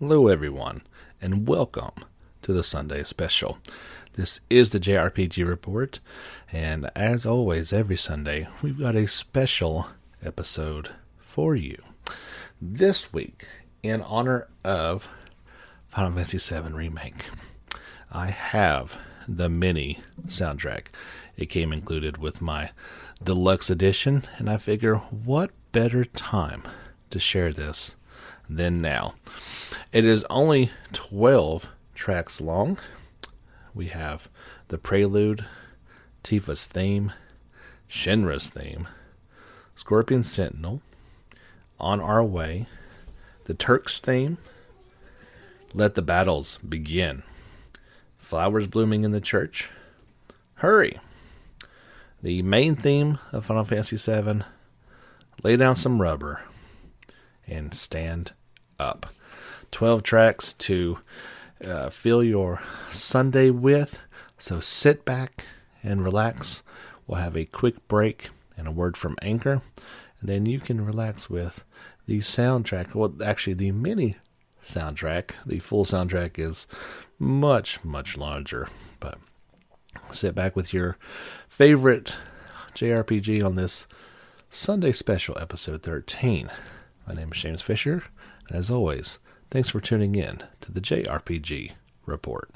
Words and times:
Hello, 0.00 0.28
everyone, 0.28 0.82
and 1.20 1.48
welcome 1.48 2.04
to 2.42 2.52
the 2.52 2.62
Sunday 2.62 3.02
special. 3.02 3.58
This 4.12 4.38
is 4.48 4.70
the 4.70 4.78
JRPG 4.78 5.44
Report, 5.44 5.98
and 6.52 6.88
as 6.94 7.26
always, 7.26 7.72
every 7.72 7.96
Sunday, 7.96 8.46
we've 8.62 8.78
got 8.78 8.94
a 8.94 9.08
special 9.08 9.88
episode 10.24 10.90
for 11.18 11.56
you. 11.56 11.82
This 12.62 13.12
week, 13.12 13.48
in 13.82 14.00
honor 14.02 14.46
of 14.62 15.08
Final 15.88 16.12
Fantasy 16.12 16.38
VII 16.38 16.72
Remake, 16.72 17.24
I 18.12 18.26
have 18.26 18.96
the 19.26 19.48
mini 19.48 19.98
soundtrack. 20.28 20.86
It 21.36 21.46
came 21.46 21.72
included 21.72 22.18
with 22.18 22.40
my 22.40 22.70
deluxe 23.20 23.68
edition, 23.68 24.22
and 24.36 24.48
I 24.48 24.58
figure 24.58 24.98
what 24.98 25.50
better 25.72 26.04
time 26.04 26.62
to 27.10 27.18
share 27.18 27.52
this 27.52 27.96
than 28.48 28.80
now. 28.80 29.14
It 29.90 30.04
is 30.04 30.26
only 30.28 30.70
12 30.92 31.66
tracks 31.94 32.42
long. 32.42 32.76
We 33.74 33.86
have 33.86 34.28
the 34.68 34.76
prelude, 34.76 35.46
Tifa's 36.22 36.66
theme, 36.66 37.14
Shinra's 37.88 38.50
theme, 38.50 38.86
Scorpion 39.74 40.24
Sentinel, 40.24 40.82
On 41.80 42.00
Our 42.00 42.22
Way, 42.22 42.66
the 43.46 43.54
Turks 43.54 43.98
theme, 43.98 44.36
Let 45.72 45.94
the 45.94 46.02
Battles 46.02 46.58
Begin, 46.58 47.22
Flowers 48.18 48.66
Blooming 48.66 49.04
in 49.04 49.12
the 49.12 49.22
Church, 49.22 49.70
Hurry, 50.56 51.00
the 52.22 52.42
main 52.42 52.76
theme 52.76 53.20
of 53.32 53.46
Final 53.46 53.64
Fantasy 53.64 53.96
VII, 53.96 54.42
Lay 55.42 55.56
Down 55.56 55.76
Some 55.76 56.02
Rubber, 56.02 56.42
and 57.46 57.72
Stand 57.72 58.32
Up. 58.78 59.14
12 59.70 60.02
tracks 60.02 60.52
to 60.54 60.98
uh, 61.64 61.90
fill 61.90 62.22
your 62.22 62.62
Sunday 62.90 63.50
with. 63.50 64.00
So 64.38 64.60
sit 64.60 65.04
back 65.04 65.44
and 65.82 66.04
relax. 66.04 66.62
We'll 67.06 67.20
have 67.20 67.36
a 67.36 67.44
quick 67.44 67.86
break 67.88 68.30
and 68.56 68.66
a 68.68 68.72
word 68.72 68.96
from 68.96 69.16
Anchor. 69.22 69.62
And 70.20 70.28
then 70.28 70.46
you 70.46 70.60
can 70.60 70.84
relax 70.84 71.30
with 71.30 71.64
the 72.06 72.20
soundtrack. 72.20 72.94
Well, 72.94 73.14
actually, 73.24 73.54
the 73.54 73.72
mini 73.72 74.16
soundtrack. 74.64 75.30
The 75.46 75.58
full 75.58 75.84
soundtrack 75.84 76.38
is 76.38 76.66
much, 77.18 77.84
much 77.84 78.16
larger. 78.16 78.68
But 79.00 79.18
sit 80.12 80.34
back 80.34 80.56
with 80.56 80.72
your 80.72 80.96
favorite 81.48 82.16
JRPG 82.74 83.44
on 83.44 83.56
this 83.56 83.86
Sunday 84.50 84.92
special, 84.92 85.36
episode 85.38 85.82
13. 85.82 86.50
My 87.06 87.14
name 87.14 87.32
is 87.32 87.40
James 87.40 87.62
Fisher, 87.62 88.04
and 88.48 88.56
as 88.56 88.70
always, 88.70 89.18
thanks 89.50 89.68
for 89.70 89.80
tuning 89.80 90.14
in 90.14 90.42
to 90.60 90.72
the 90.72 90.80
JRPG 90.80 91.72
Report. 92.06 92.50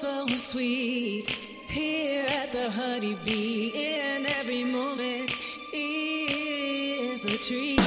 So 0.00 0.26
sweet. 0.28 1.28
Here 1.68 2.24
at 2.26 2.52
the 2.52 2.70
Honeybee, 2.70 3.70
in 3.74 4.24
every 4.24 4.64
moment 4.64 5.36
is 5.74 7.26
a 7.26 7.36
treat. 7.36 7.79